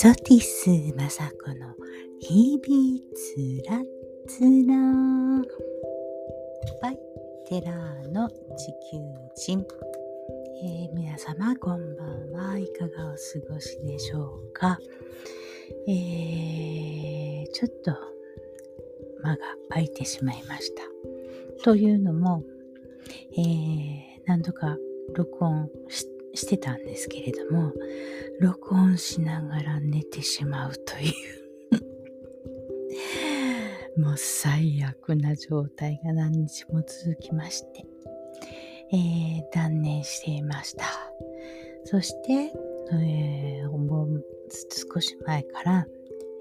[0.00, 1.74] ソティスマサコの
[2.20, 3.82] 日々つら
[4.28, 4.76] つら
[6.80, 6.98] バイ
[7.48, 8.36] テラーの地
[8.92, 9.00] 球
[9.34, 9.66] 人、
[10.62, 14.78] えー、皆様こんばんはいかがお過ごしでしょうか、
[15.88, 17.90] えー、ちょっと
[19.24, 19.38] 間が
[19.70, 20.84] 空いてしまいました。
[21.64, 22.44] というのも、
[23.36, 24.76] えー、何度か
[25.16, 27.72] 録音してしてたんですけれども、
[28.40, 31.10] 録音しながら寝てしまうとい
[33.96, 37.84] う もう最悪な状態が何日も続きまして、
[38.92, 40.84] えー、断念していました。
[41.84, 42.52] そして、
[42.92, 44.22] えー、
[44.92, 45.86] 少し前から、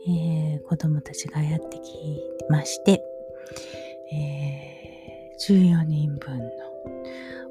[0.08, 3.04] えー、子供たちがやってきまして、
[4.14, 6.50] えー、14人分の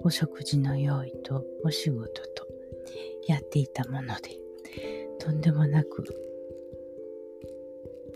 [0.03, 2.36] お食事の用意とお仕事と
[3.27, 4.39] やっていたもので、
[5.19, 6.05] とんでもなく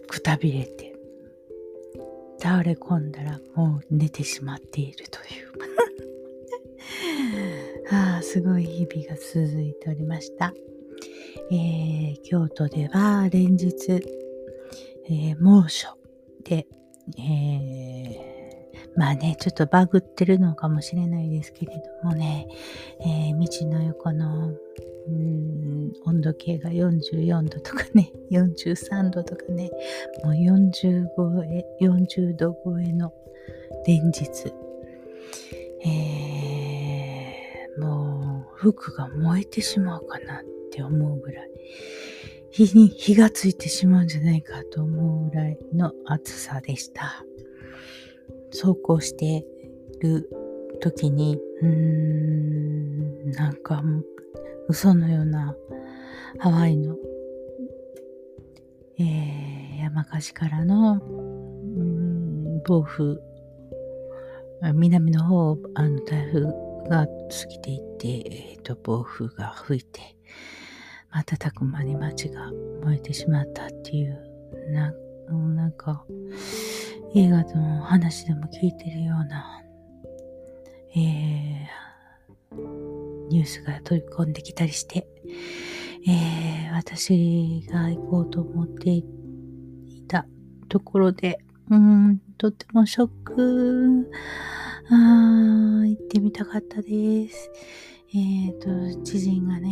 [0.06, 0.94] くたびれて、
[2.40, 5.50] 倒れ込んだらもう寝てしまっているという。
[7.92, 10.54] ああ、すごい日々が続いておりました。
[11.52, 13.92] えー、京都では連日、
[15.06, 15.88] えー、猛暑
[16.44, 16.66] で、
[17.18, 18.30] えー
[18.96, 22.48] まあね、ちょっとバグってるのかもしれないですけれどもね、
[23.00, 24.52] えー、道の横の、
[25.06, 29.70] うん、温度計が44度とかね、 43度とかね、
[30.24, 33.12] もう45え40度超えの
[33.86, 34.52] 連日、
[35.84, 41.50] えー、もう服が燃えてしまうかなって思うぐらい、
[42.50, 47.24] 火に火がついてしまうんじゃないかと思うぐらいの暑さでした。
[48.52, 49.46] 走行して
[50.00, 50.28] る
[50.80, 53.82] 時に、うーん、なんか
[54.68, 55.54] 嘘のような
[56.38, 56.96] ハワイの、
[58.98, 63.18] えー、山火事からの、うん、暴風、
[64.74, 66.42] 南の方、あの台風
[66.88, 70.00] が過ぎていって、えーと、暴風が吹いて、
[71.10, 72.52] 瞬く間に街が
[72.84, 74.22] 燃えてしまったっていう、
[74.72, 74.92] な
[75.30, 76.04] なんか、
[77.14, 79.62] 映画の話でも聞いてるような、
[80.94, 81.79] えー、
[83.30, 85.06] ニュースが飛び込んできたりして、
[86.06, 89.04] えー、私が行こうと思ってい
[90.08, 90.26] た
[90.68, 91.38] ところで、
[91.70, 94.10] うん、とってもショック。
[94.92, 97.50] あ行ってみたかったです。
[98.12, 99.68] えっ、ー、と、知人がね、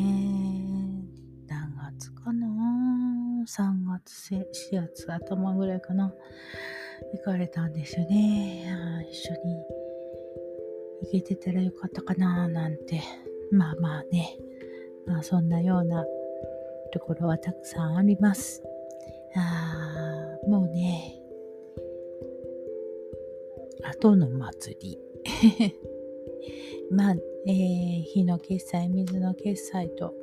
[1.48, 2.46] 何月かな
[3.44, 4.34] ?3 月、
[4.70, 6.14] 4月頭ぐらいかな。
[7.12, 9.06] 行かれたんですよね。
[9.10, 9.56] 一緒に
[11.02, 13.02] 行けてたらよかったかななんて。
[13.50, 14.36] まあまあね。
[15.06, 16.04] まあそんなような
[16.92, 18.62] ところはたくさんあります。
[19.36, 21.20] あもうね、
[23.82, 24.98] 後の祭り。
[26.90, 27.16] まあ、
[27.46, 30.14] えー、火の決済、水の決済と、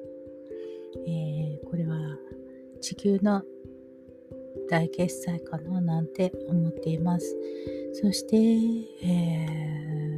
[1.05, 2.17] えー、これは
[2.81, 3.43] 地球の
[4.69, 7.37] 大決済かななんて思っています。
[7.93, 10.14] そして、えー、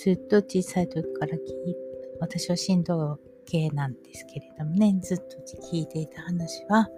[0.00, 1.76] ずっと小さい時から聞い
[2.20, 5.24] 私は振動系なんですけれどもね、ずっと
[5.72, 6.88] 聞いていた話は、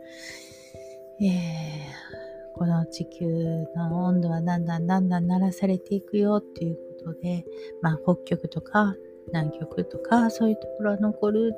[1.22, 3.26] えー、この地球
[3.74, 7.46] の温度はだんだんだんだん鳴らされていくよっていうことで、
[7.80, 8.94] まあ北極とか
[9.28, 11.54] 南極とかそういうところは残る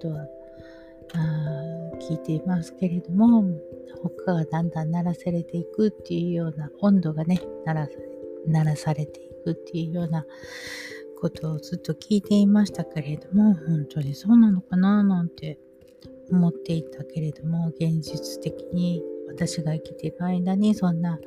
[0.00, 0.28] とは
[2.08, 3.42] 聞いていますけれども
[4.24, 7.96] 他がだんだん鳴らされていくっていうような温度がね鳴らされ
[8.46, 9.29] 鳴らされていく。
[9.52, 10.24] っていうような
[11.20, 15.58] ことをずっと聞いていましたけれども本当にそうなのかななんて
[16.30, 21.18] 思っていたけれども現実的に私が生きている間にそんな、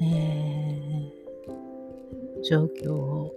[0.00, 3.32] えー、状況を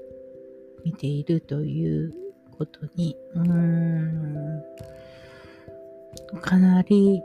[0.83, 2.13] 見ているという
[2.57, 4.63] ことにうーん
[6.41, 7.21] かなり、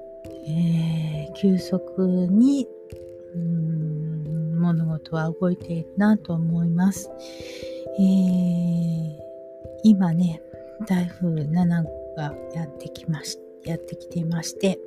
[0.47, 2.67] えー、急速に
[4.73, 7.11] 物事は動いているなと思います。
[7.99, 9.19] えー、
[9.83, 10.41] 今ね、
[10.87, 14.79] 台風7号がやってきまし、やってきていまして、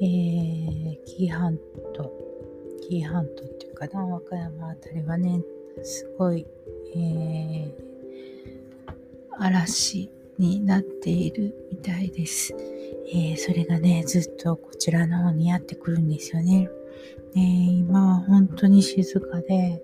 [0.00, 1.56] えー、紀伊半
[1.94, 2.12] 島、
[2.88, 5.40] 紀伊半島っていうかな、和歌山あたりはね、
[5.82, 6.46] すごい、
[6.96, 8.94] えー、
[9.38, 12.54] 嵐になっているみたいです。
[13.12, 16.68] えー、それがね、ずっとこちらの方にやってくるんですよね。
[17.36, 19.82] えー、今は本当に静かで、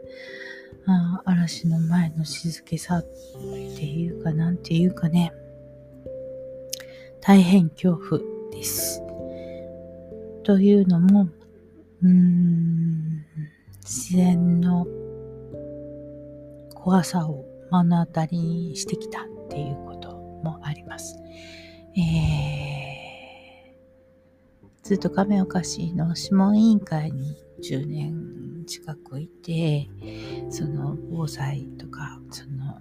[0.87, 3.03] あ嵐の前の静けさっ
[3.77, 5.33] ていうかなんていうかね、
[7.21, 8.21] 大変恐怖
[8.51, 9.03] です。
[10.43, 11.29] というのも、
[12.03, 13.25] うーん、
[13.85, 14.87] 自然の
[16.75, 20.11] 怖さを目の当たりにしてきたっていうこと
[20.43, 21.19] もあります。
[21.97, 22.70] えー、
[24.91, 29.89] ずっと亀岡市の諮問委員会に10年近くいて、
[30.51, 32.81] その防災とか、その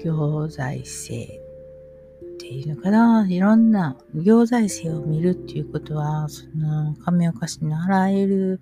[0.00, 8.60] 行財政っていうのかな、いろんな行財政を見るっていうことは、その亀岡市のあらゆる、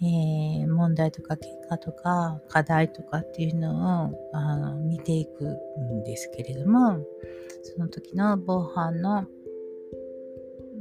[0.00, 7.04] えー、問題とか結果とか課題とかっていうのをあの見ていくんですけれども、
[7.64, 9.26] その時の防犯の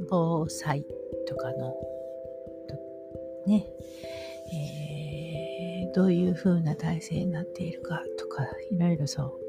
[0.10, 0.86] 防災
[1.28, 1.74] とかの、
[3.48, 3.66] ね、
[4.54, 9.40] えー、どういう風な体制になっているかとか、いろいろそう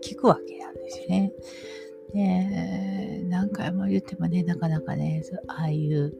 [0.00, 1.32] 聞くわけなんですね。
[2.14, 6.14] で、何回も言ってもね、なかなかね、ああいう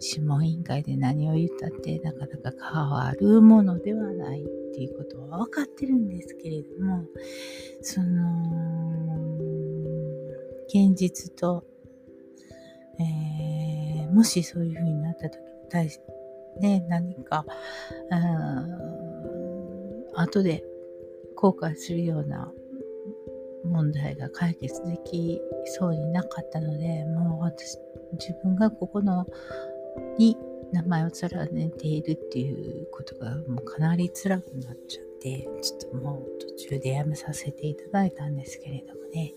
[0.00, 7.04] 諮問委員会で何を言ったってなかなか変わるものではないっていうことは分かってるんですけれども、
[7.82, 9.38] その、
[10.68, 11.64] 現実と、
[13.00, 16.04] えー、もしそういう風になった時に対して、
[16.60, 17.46] ね、何か、
[18.10, 18.18] うん、
[20.14, 20.62] 後で
[21.36, 22.52] 後悔するような
[23.64, 27.78] 問題が解決できそうになかったので、もう私、
[28.12, 29.26] 自分がここの、
[30.18, 30.36] に
[30.72, 39.34] 名前を連ねているっていうことがもうかなり辛くなっちゃって、ちょっともう途中でやめさせていただいたんですけれどもね、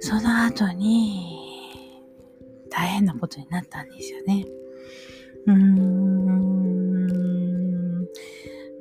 [0.00, 1.56] その後に
[2.70, 4.46] 大変なことになったんですよね。
[5.46, 6.96] うーん、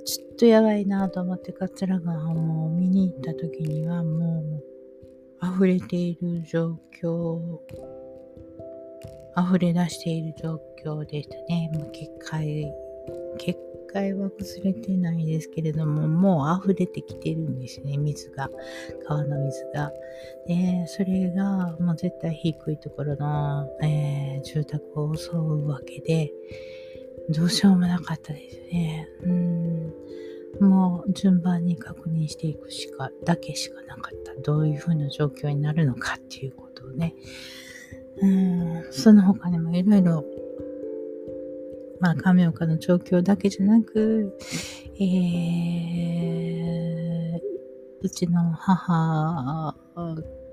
[0.06, 4.44] ちょっとやばいなと思って桂川を見に行った時にはも
[5.42, 7.40] う溢れている状況、
[9.38, 10.75] 溢れ出している状況
[11.05, 11.71] でしたね。
[11.73, 12.71] もう結界、
[13.39, 13.59] 結
[13.91, 18.49] 界は崩れてないですけれども、もう溢れてきてるんですね、水が。
[19.07, 19.91] 川の水が。
[20.45, 26.31] で、それがもう絶対低いところの、えー、住宅を襲うわけで、
[27.29, 29.07] どうしようもなかったですね。
[29.23, 29.93] うん
[30.59, 34.33] もう順番に確認していくしか、だけしかなかった。
[34.41, 37.13] どういう風な状況になるのかっていうことをね。
[38.21, 40.23] うん、その他にもいろいろ、
[42.00, 44.38] まあ、亀岡の状況だけじゃなく、
[45.00, 47.39] えー、
[48.01, 49.75] うちの母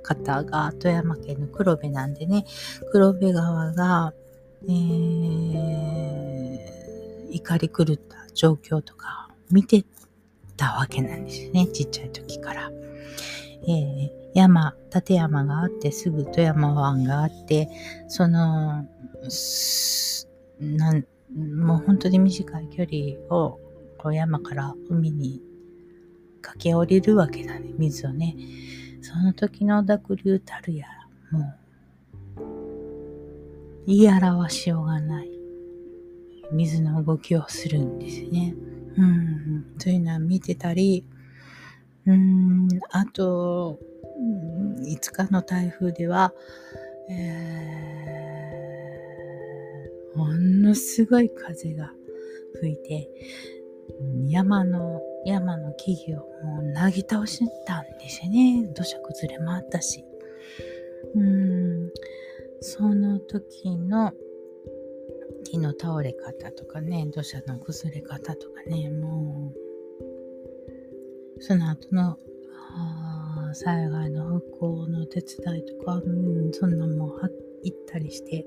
[0.02, 2.44] 方が富山県の黒部なんでね、
[2.90, 4.12] 黒部川が、
[4.64, 6.62] えー、
[7.30, 9.84] 怒り狂った状況とか見て
[10.56, 12.70] たわけなんですよね、ちっちゃい時から。
[13.64, 17.68] えー、山、立山があって、すぐ富山湾があって、
[18.08, 18.86] その、
[20.60, 23.58] なんもう本当に短い距離を
[23.98, 25.42] こう山から海に
[26.42, 28.36] 駆け下りるわけだね、水をね。
[29.00, 30.86] その時の濁流たるや、
[31.30, 31.54] もう、
[33.86, 35.30] 言い表しようがない
[36.52, 38.54] 水の動きをするんですね。
[38.96, 41.04] うん、そういうのは見てたり、
[42.06, 43.78] うん、あと、
[44.80, 46.32] 5日の台風では、
[47.10, 48.31] えー、
[50.14, 51.92] ものすごい風が
[52.60, 53.08] 吹いて、
[54.28, 58.72] 山の、山の木々をもうなぎ倒したんですよね。
[58.74, 60.04] 土砂崩れもあったし。
[61.14, 61.90] うん、
[62.60, 64.12] その時の
[65.44, 69.52] 木の倒れ方とかね、土砂の崩れ方とかね、も
[71.38, 72.18] う、その後の、
[73.54, 77.20] 災害の復興の手伝いとか、うん、そんなもん
[77.62, 78.46] 行ったりして、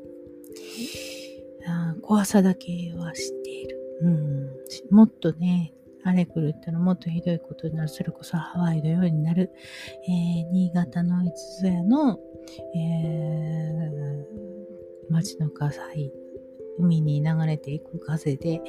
[2.05, 3.79] 怖さだけは知っている。
[4.01, 4.49] うん、
[4.91, 7.89] もっとね、あれ来るってのもっとひどいことになる。
[7.89, 9.49] それこそハワイのようになる。
[10.07, 12.19] えー、新潟の五つ屋の、
[12.75, 16.11] えー、町の火災
[16.77, 18.61] 海に流れていく風で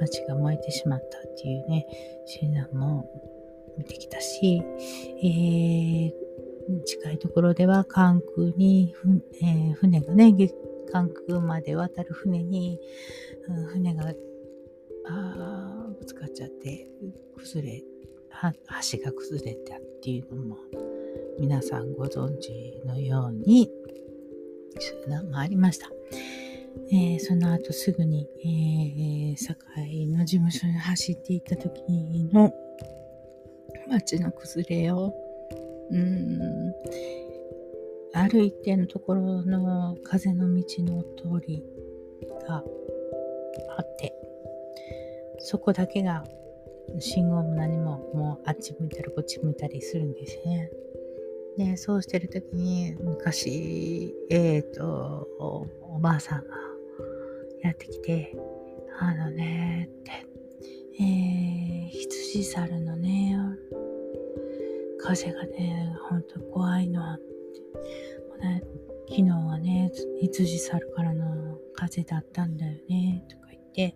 [0.00, 1.86] 街が燃えてしまったっていうね、
[2.24, 3.04] 診断も
[3.76, 4.62] 見てきたし、
[5.22, 8.94] えー、近いところでは関空に、
[9.42, 10.32] えー、船がね、
[10.90, 12.78] 関空まで渡る船に、
[13.48, 14.12] うん、船が
[15.98, 16.88] ぶつかっちゃって
[17.36, 17.82] 崩れ
[18.92, 20.56] 橋が崩れたっていうのも
[21.40, 23.70] 皆さんご存知のように
[24.78, 25.90] そういうのもありました。
[26.92, 31.82] えー、その後すぐに、えー、堺の事務所に走っていった時
[32.32, 32.52] の
[33.88, 35.12] 街の崩れを、
[35.90, 36.72] うん、
[38.14, 41.62] ある一定のところの風の道の通り
[42.46, 44.14] があって、
[45.38, 46.24] そこだけが
[46.98, 50.70] 信号も何ももうあっち向いたりこっち向いたりするんですね。
[51.58, 55.28] で、そうしてる時に昔、えっ、ー、と、
[55.82, 56.54] おばあさんが
[57.62, 58.34] やってきて、
[59.00, 60.12] あのね、って、
[61.00, 63.36] えー、羊猿のね、
[64.98, 67.27] 風がね、ほんと怖いのって、
[68.46, 68.62] ね、
[69.08, 69.90] 昨日はね、
[70.20, 73.94] 羊猿からの風だったんだよね、とか言って、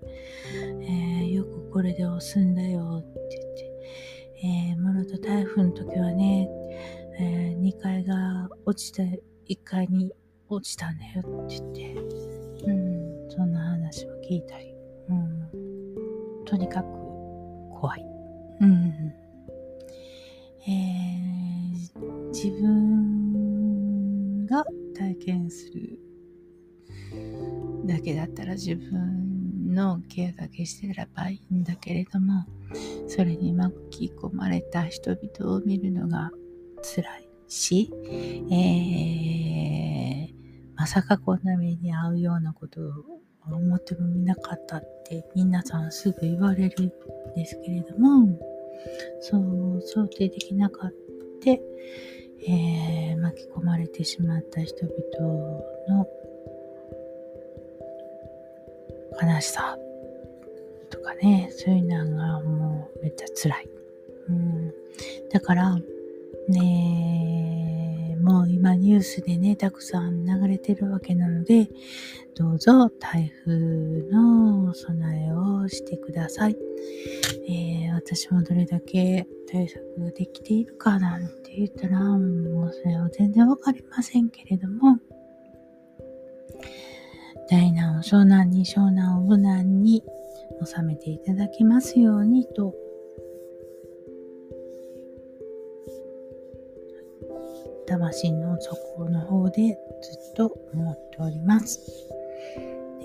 [0.82, 3.72] えー、よくこれで押すんだよって言って、
[4.44, 6.48] えー、室戸台風の時はね、
[7.20, 10.12] えー、2階が落ちて1階に
[10.48, 11.94] 落ちたんだよって言って、
[12.66, 14.74] うん、そんな話を聞いたり、
[15.08, 16.86] うん、とにかく
[17.80, 18.04] 怖い。
[18.60, 19.12] うん、
[20.66, 23.01] えー、自分
[24.52, 25.98] が体験する
[27.86, 32.44] だけだったら自分のケアだけしてればいいんだけれども
[33.08, 36.30] それに巻き込まれた人々を見るのが
[36.82, 37.90] 辛いし、
[38.50, 40.34] えー、
[40.76, 42.92] まさかこんな目に遭うようなことを
[43.50, 46.92] 思ってもみなかったって皆さんすぐ言われるん
[47.34, 48.38] ですけれども、
[49.20, 51.50] そう想定できなかった、
[52.44, 54.94] えー、巻き込まれてしまった人々
[55.88, 56.06] の
[59.22, 59.76] 悲しさ
[60.90, 63.68] とかね、そういうのがもうめっちゃ辛い。
[64.28, 64.74] うん、
[65.30, 65.76] だから、
[66.48, 67.81] ね
[68.22, 71.68] もう今ニュースでね、たくさん流れてるわけなので、
[72.36, 73.52] どうぞ台風
[74.10, 76.56] の備えをしてください。
[77.48, 79.82] えー、私もどれだけ対策
[80.16, 84.98] できているかなんて言ったら、もうそれは全然わかりませんけれども、
[87.50, 90.04] 大難を湘南に湘南を無難に
[90.64, 92.72] 収めていただきますようにと
[97.98, 102.08] 魂の底の方でずっと思っております。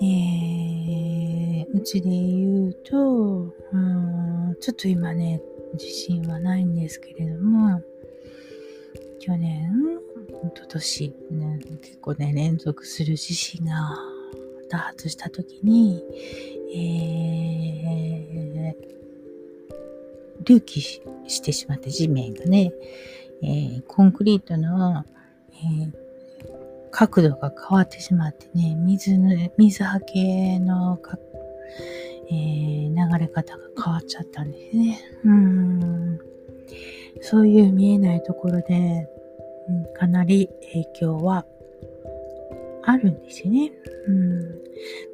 [0.00, 5.42] ー、うちで言うと、うん、ちょっと今ね、
[5.74, 7.82] 自信はないんですけれども、
[9.20, 9.70] 去年、
[10.44, 13.74] 一昨年、ね、結構ね、連続する地震が
[14.70, 16.02] 多発した時に、
[16.74, 22.72] えー、隆起してしまって地面がね、
[23.42, 25.04] えー、コンクリートの、
[25.52, 25.92] えー、
[26.90, 31.18] 角度が変わってしまってね、水の、水はけのか、
[32.30, 35.00] えー、流れ方が変わっちゃったんですね。
[35.24, 36.20] うん。
[37.20, 39.08] そういう見えないところで、
[39.68, 41.46] うん、かなり影響は
[42.82, 43.72] あるんですよね。
[44.06, 44.62] うん。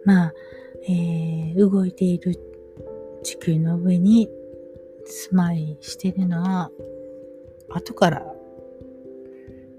[0.05, 0.33] まあ、
[0.89, 2.35] えー、動いている
[3.23, 4.29] 地球の上に
[5.07, 6.71] 住まいしてるのは
[7.75, 8.25] 後から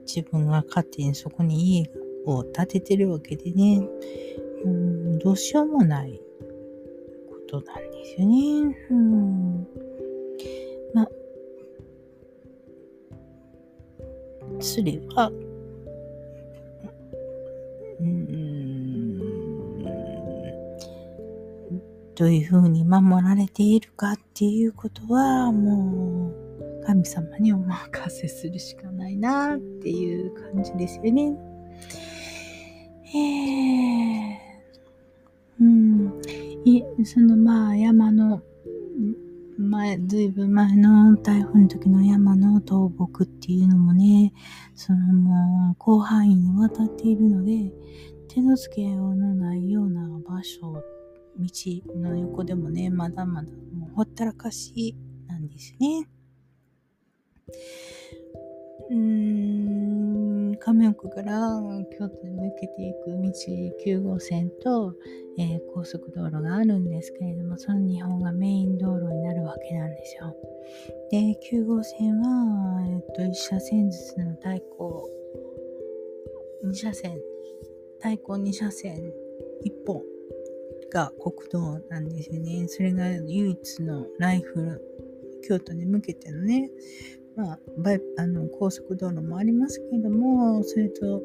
[0.05, 1.89] 自分が勝手にそこに家
[2.25, 3.87] を建ててるわけでね、
[4.65, 6.19] うん、どうしようもない
[7.29, 8.75] ことなんですよね。
[8.91, 9.67] うん、
[10.93, 11.09] まあ、
[14.59, 15.31] それは、
[17.99, 19.19] うん、
[22.15, 26.44] どういうふうに守られているかっていうことは、もう、
[26.85, 31.35] 神様にお任せするしかないなっていう感じですよね。
[33.13, 36.21] えー、うん。
[36.65, 38.41] いそのまあ山の
[39.57, 44.33] 前、ずいぶん前の台風の時の山の倒木っていうのもね、
[44.75, 47.71] そのもう広範囲にわたっているので、
[48.27, 50.83] 手のつけようのないような場所、
[51.37, 51.49] 道
[51.95, 54.95] の横でもね、まだまだもうほったらかし
[55.27, 56.09] なんですね。
[58.89, 61.59] うーん、亀岡から
[61.97, 63.31] 京都に抜けていく道
[63.85, 64.95] 9号線と、
[65.37, 70.35] えー、高速道路があるんですけれども、その2本がメイン道路になるわけなんですよ。
[71.11, 75.09] で、9号線は、えっと、1車線ずつの対向、
[76.65, 77.19] 2車線、
[77.99, 78.97] 対向2車線
[79.65, 80.01] 1本
[80.91, 82.67] が国道なんですよね。
[82.67, 84.81] それが唯一のライフル、
[85.47, 86.71] 京都に向けてのね、
[87.35, 91.21] まあ、バイあの高速道路もありますけれども、それと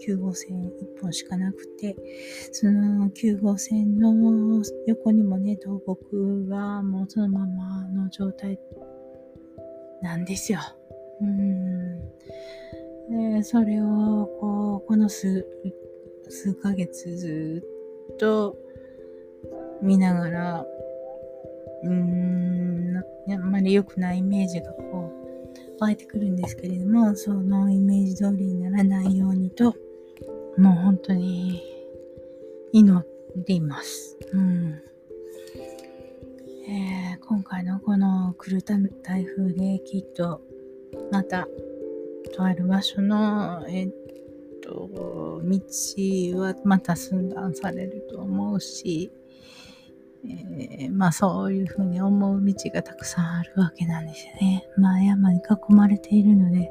[0.00, 1.94] 9号線1本しかなくて、
[2.52, 8.58] その9号線の横にもね、倒木がもうそのままの状態
[10.02, 10.60] なんですよ。
[11.20, 12.00] うん。
[13.10, 15.46] で、それを、こう、この数、
[16.28, 17.62] 数ヶ月ず
[18.14, 18.56] っと
[19.82, 20.66] 見ながら、
[21.82, 22.96] うーん、
[23.28, 25.09] あんまり良くないイメージがこう、
[25.80, 29.74] 湧いてくるんですけれども、そのイメージ通りにならないようにと、
[30.58, 31.62] もう本当に
[32.72, 33.04] 祈っ
[33.44, 34.18] ています。
[34.32, 34.82] うん。
[36.68, 40.42] えー、今回のこの来る台風できっと
[41.10, 41.48] また
[42.32, 43.90] とある場所の、えっ
[44.62, 45.60] と、道
[46.38, 49.10] はまた寸断されると思うし、
[50.28, 54.68] えー、まあそういうふうに思う道がたくさんあるわけなんですよね。
[54.76, 56.70] まあ山に囲まれているので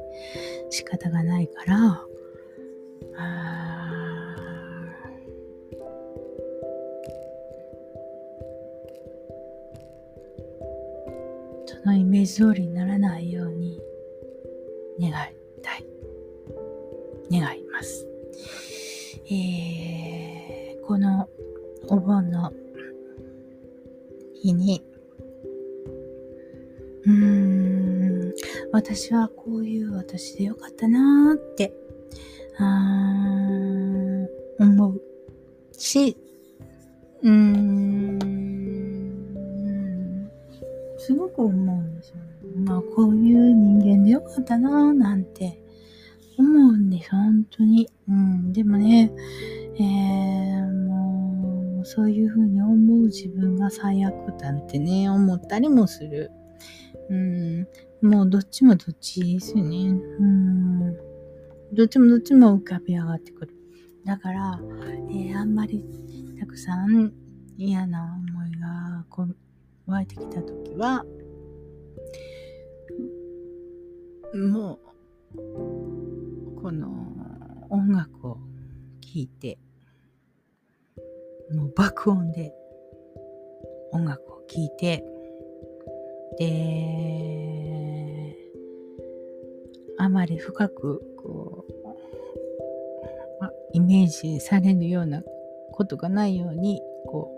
[0.70, 2.00] 仕方がないから、
[3.16, 4.36] あ
[11.66, 13.80] そのイメージ通りにならないように
[15.00, 15.12] 願い
[15.62, 15.86] たい。
[17.30, 18.06] 願います。
[19.32, 21.28] えー、この
[21.88, 22.52] お盆の
[24.42, 24.82] 日に、
[27.04, 28.34] うーん、
[28.72, 31.72] 私はこういう私でよかったなーって、
[32.58, 34.26] あ
[34.58, 35.02] 思う
[35.72, 36.16] し、
[37.22, 38.20] うーん、
[40.98, 42.16] すごく思うんですよ。
[42.64, 45.58] まあ、こういう人間でよかったなーなんて
[46.38, 47.88] 思うんです、本当に。
[48.08, 49.12] うん、でもね、
[49.78, 50.39] えー、
[51.92, 56.30] そういうふうに思う自分が最悪なんてね、思ったりもする。
[57.08, 57.66] うん、
[58.00, 59.88] もうどっちもどっちですよね。
[59.88, 60.96] うん、
[61.72, 63.56] どっちもどっちも浮かび上がってくる。
[64.04, 64.60] だから、
[65.10, 65.84] えー、あんまり
[66.38, 67.12] たくさん
[67.58, 69.36] 嫌な思いがこう
[69.90, 71.04] 湧いてきたときは、
[74.32, 74.78] も
[75.34, 76.88] う、この
[77.68, 78.38] 音楽を
[79.00, 79.58] 聴いて、
[81.52, 82.54] もう爆音で
[83.92, 85.04] 音楽を聴いて、
[86.38, 88.36] で、
[89.98, 91.70] あまり深く、こう、
[93.72, 95.22] イメージされるような
[95.72, 97.32] ことがないように、こ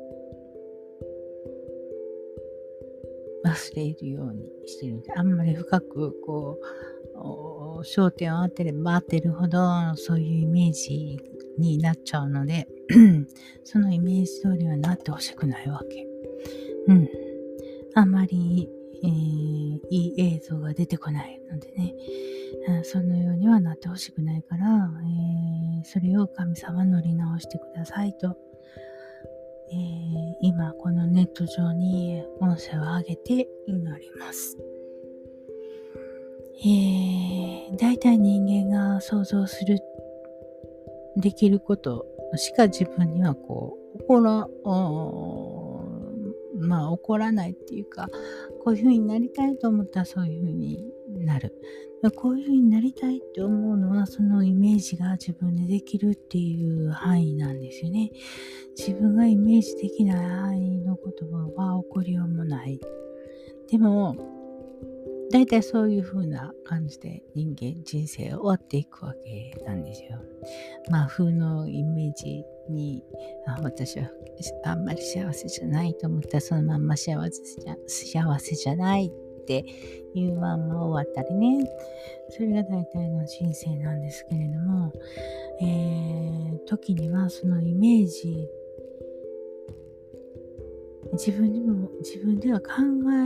[3.44, 4.94] う、忘れるようにしてる。
[4.94, 9.58] んで、あんまり深く、こう、焦点を当てれば当てるほど、
[9.96, 11.18] そういうイメージ
[11.58, 12.68] になっちゃうので、
[13.64, 16.06] そのイメージ通りはなってほしくないわけ。
[16.88, 17.08] うん。
[17.94, 18.68] あまり、
[19.04, 21.94] えー、いい映像が出てこないのでね、
[22.84, 28.36] そのようにはなってほしくないから、えー、それを神様乗り直してくださいと、
[29.70, 34.56] えー、今このネット上に音声を上げて祈ります。
[36.64, 39.80] えー、大体人間が想像する
[41.16, 44.48] できることしか自分にはこう、起こら、
[46.58, 48.08] まあ起こらないっていうか、
[48.64, 50.84] こういうふうになりたいと思ったらそういうふうに
[51.24, 51.54] なる。
[52.16, 58.10] こういうふうになりたいって思うのはそのイメージが自分でできるっていう範囲なんですよね。
[58.76, 62.80] 自分がイメージできない範囲のことは起こりようもない。
[63.70, 64.16] でも、
[65.32, 70.18] 大体そういう風な感じで人間人生終わっていくわけなんですよ。
[70.90, 73.02] まあ風のイメージに
[73.46, 74.10] あ私は
[74.64, 79.64] あんまり幸せじゃないと思ったらそのまんま幸せじゃ幸せじゃないって
[80.14, 81.66] いうまんま終わったりね
[82.28, 84.92] それが大体の人生なんですけれども、
[85.62, 88.48] えー、時にはそのイメージ
[91.12, 92.66] 自分にも自分では考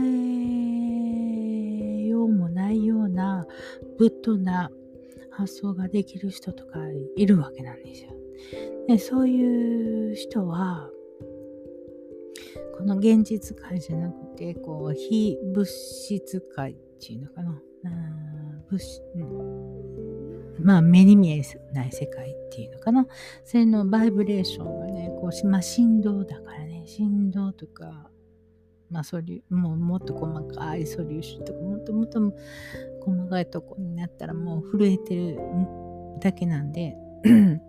[0.03, 0.76] え
[2.57, 3.45] ないような
[3.97, 4.71] ぶっ飛んだ
[5.31, 6.79] 発想ができる人とか
[7.15, 8.11] いるわけなんですよ。
[8.87, 10.89] でそういう人は
[12.77, 17.61] この現実界じゃなくてこう非物質界っていうのかな。
[18.69, 19.01] 物質、
[20.59, 21.41] まあ目に見え
[21.73, 23.07] ない世界っていうのかな。
[23.45, 28.09] それのバイブレーションがね、こう、まあ、振動だからね、振動とか、
[28.89, 32.19] まあ、ソリもうもっと細かいソリューションとか、もっともっと
[33.01, 35.37] 細かいとこになったらもう震えてる
[36.21, 36.95] だけなんで、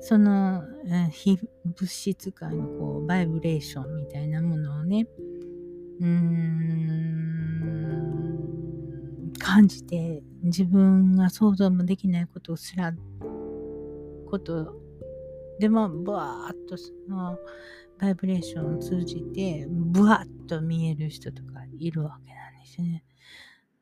[0.00, 0.62] その、
[1.10, 5.06] 非物質界のこうバイブレーションみたいなものをね、
[6.00, 6.52] うーん、
[9.38, 12.92] 感じて自分が想像もできないことをすら、
[14.30, 14.74] こと
[15.58, 17.38] でも、バーっとその、
[18.00, 23.04] バイブレーションを通じて、ブワッと見える人とかいるわけなんですね。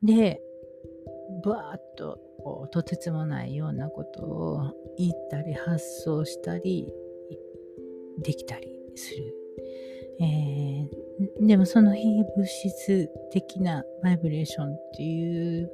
[0.03, 0.41] で、
[1.43, 6.91] ぶわーっとこうとてつもないようなことを言ったり発想したり
[8.19, 9.35] できたりする。
[10.21, 15.71] えー、でもその非物質的なバイブレーションっていう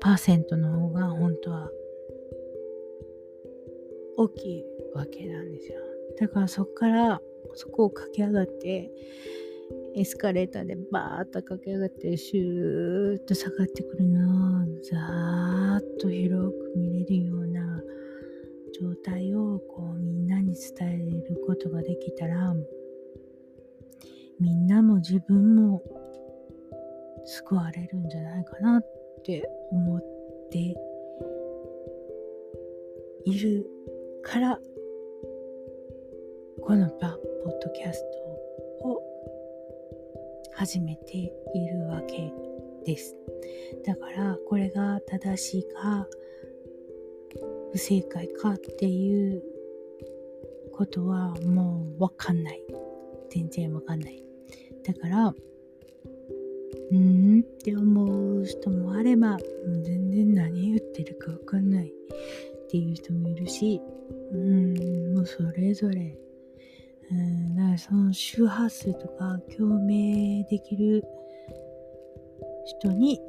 [0.00, 1.70] パーセントの方が本当は
[4.16, 5.85] 大きいわけなんですよ。
[6.18, 7.20] だからそこから
[7.54, 8.90] そこを駆け上がって
[9.94, 17.82] エスカレーターでバーッと駆け上がってシューッと下がってくるのをザーッと広く見れるような
[18.78, 22.54] 状態をこうみんなに伝えることができたら
[24.38, 25.82] みんなも自分も
[27.24, 28.82] 救われるんじゃないかなっ
[29.24, 30.04] て思っ
[30.50, 30.76] て
[33.24, 33.66] いる
[34.22, 34.60] から
[36.62, 37.08] このポッ
[37.62, 38.02] ドキャス
[38.80, 39.02] トを
[40.54, 41.30] 始めてい
[41.68, 42.32] るわけ
[42.84, 43.16] です。
[43.84, 46.06] だからこれが正しいか
[47.72, 49.42] 不正解かっていう
[50.72, 52.62] ことはもうわかんない。
[53.30, 54.22] 全然わかんない。
[54.84, 59.36] だから、うーんって思う人もあれば、
[59.84, 63.80] 全然何言ってるかわかんないっていう人もいるし、
[64.32, 66.18] うん、もうそれぞれ
[67.10, 71.04] うん、だからその周波数とか共鳴できる
[72.64, 73.20] 人に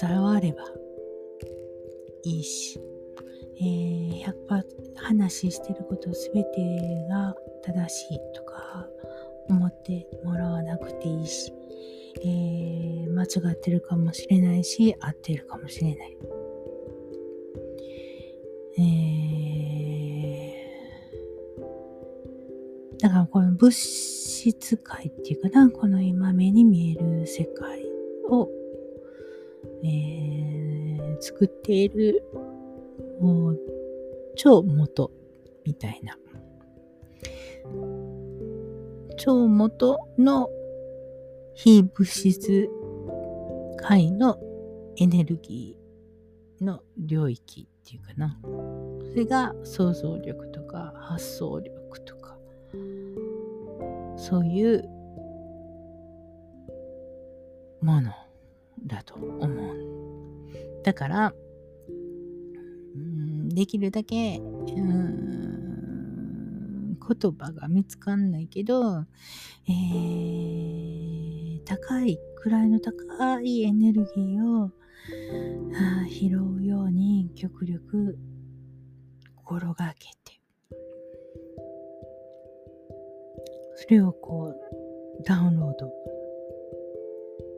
[0.00, 0.62] 伝われば
[2.24, 2.80] いいし、
[3.60, 4.64] えー、100%
[4.96, 8.88] 話してること全てが正しいとか
[9.48, 11.52] 思ってもらわなくていいし、
[12.22, 16.16] えー、間違ってるかもしれないし合ってるかもしれない。
[18.78, 19.05] えー
[22.98, 27.84] だからこの物質界っていうかな、この今目に見える世界
[28.30, 28.48] を、
[29.84, 32.24] えー、作っている、
[33.20, 33.60] もう、
[34.34, 35.10] 超元
[35.64, 36.16] みたいな。
[39.18, 40.48] 超元の
[41.54, 42.68] 非物質
[43.78, 44.38] 界の
[44.98, 48.38] エネルギーの領域っていうかな。
[49.10, 51.75] それが想像力とか発想力
[54.28, 54.82] そういう
[57.80, 58.10] もの
[58.84, 59.76] だと思う。
[60.82, 61.32] だから、
[62.96, 65.46] うん、できるだけ、うん、
[66.98, 69.04] 言葉が見つかんないけど、
[69.68, 74.72] えー、高い、位の高いエネルギーを
[76.10, 78.18] 拾うように極力
[79.36, 80.25] 心がけて
[83.76, 84.54] それをこ
[85.20, 85.92] うダウンロード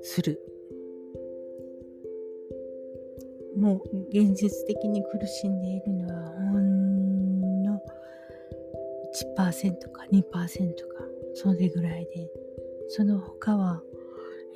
[0.03, 0.41] する。
[3.57, 7.83] もう現実的に苦しんでいるのはほんの
[9.37, 10.39] 1%か2%か
[11.35, 12.31] それぐらいで
[12.89, 13.83] その他は、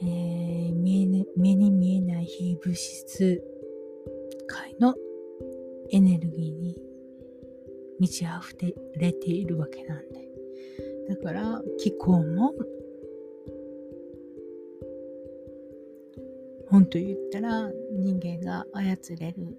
[0.00, 3.42] えー、見えね、目に見えない非物質
[4.46, 4.94] 界の
[5.90, 6.76] エネルギーに
[7.98, 10.21] 満ち溢れているわけなんです。
[11.12, 12.54] だから気候も
[16.70, 19.58] 本当言ったら人間が操れる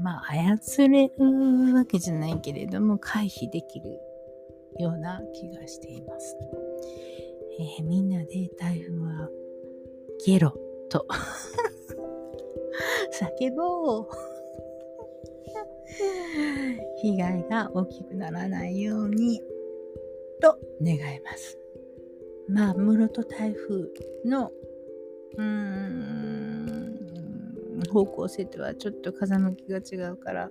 [0.00, 4.00] まあ操れるわけじゃないけれども回避できる
[4.80, 6.36] ような気がしています、
[7.78, 9.28] えー、みんなで台風は
[10.26, 10.52] ゲロ
[10.88, 11.06] と。
[13.12, 14.08] 叫ぼう。
[17.00, 19.40] 被害が大きくならないように。
[20.44, 21.58] と願います。
[22.50, 23.88] まあ、室戸台風
[24.26, 24.52] の、
[25.38, 27.00] うーん、
[27.90, 30.50] 方向性とはちょっと風向きが違うから、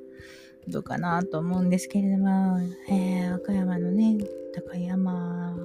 [0.68, 4.18] どうかなと思うんですけれども、えー、和歌山のね、
[4.56, 5.56] 高山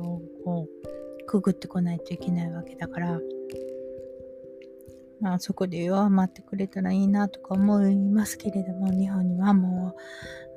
[0.00, 0.66] をこ
[1.22, 3.20] う、くぐってこないといけないわけだから、
[5.20, 9.94] まあそこで弱まってくれたらいいなとか思いますけれども、日本にはも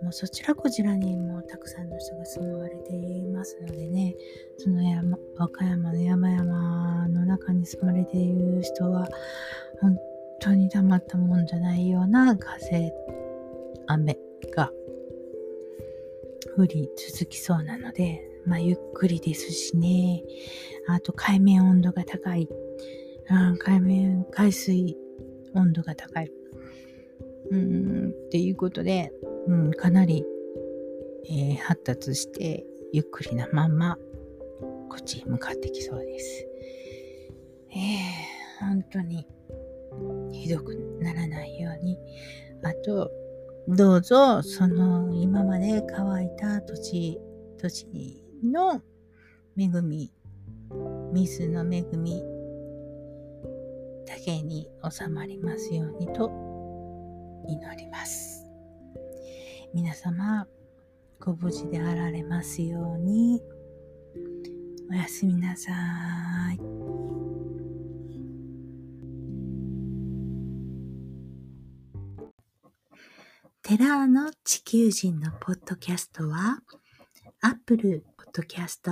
[0.02, 4.16] う、もうそちらこちらにもたくさんの人が住まわれていますのでね、
[4.58, 9.08] その山、和歌山の山々の中に住まれている人は、
[9.82, 9.98] 本
[10.40, 12.94] 当にたまったもんじゃないような風、
[13.88, 14.18] 雨
[14.56, 14.72] が
[16.58, 20.24] 降り続きそうなので、まあゆっくりですしね、
[20.88, 22.48] あと海面温度が高い。
[23.60, 24.98] 海面、海水
[25.54, 26.32] 温度が高い。
[27.52, 29.12] うん、っていうことで、
[29.48, 30.26] うん、かなり、
[31.30, 33.98] えー、発達して、ゆっくりなまんま、
[34.90, 36.48] こっちに向かってきそうです。
[37.72, 39.28] えー、本当に、
[40.32, 41.98] ひどくならないように、
[42.64, 43.12] あと、
[43.68, 47.20] どうぞ、その今まで乾いた土地、
[47.58, 48.82] 土地の
[49.58, 50.12] 恵み、
[51.14, 52.24] 水の恵み
[54.20, 56.30] だけに収まりますようにと
[57.48, 58.46] 祈ります。
[59.74, 60.46] 皆様、
[61.20, 63.42] ご無事であられますように、
[64.92, 65.72] おやすみなさ
[66.54, 66.58] い。
[73.62, 76.60] テラーの地球人のポッドキャストは、
[77.42, 78.04] Apple
[78.34, 78.92] Podcast、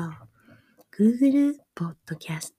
[0.97, 2.53] Google Podcast、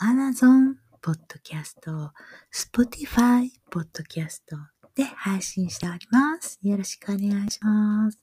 [0.00, 2.12] Amazon ポッドキャスト、
[2.54, 4.56] Spotify ポッドキャスト
[4.94, 6.60] で配信しております。
[6.62, 8.22] よろしくお願いします。